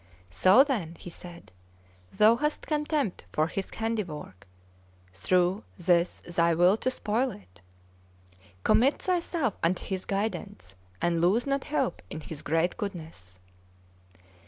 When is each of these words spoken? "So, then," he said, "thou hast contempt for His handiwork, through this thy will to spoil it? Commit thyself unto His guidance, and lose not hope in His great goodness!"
"So, 0.31 0.63
then," 0.63 0.95
he 0.99 1.11
said, 1.11 1.51
"thou 2.11 2.35
hast 2.35 2.65
contempt 2.65 3.25
for 3.31 3.45
His 3.45 3.69
handiwork, 3.69 4.47
through 5.13 5.63
this 5.77 6.21
thy 6.21 6.55
will 6.55 6.75
to 6.77 6.89
spoil 6.89 7.29
it? 7.29 7.61
Commit 8.63 8.99
thyself 9.03 9.59
unto 9.61 9.85
His 9.85 10.05
guidance, 10.05 10.73
and 11.03 11.21
lose 11.21 11.45
not 11.45 11.65
hope 11.65 12.01
in 12.09 12.19
His 12.21 12.41
great 12.41 12.77
goodness!" 12.77 13.39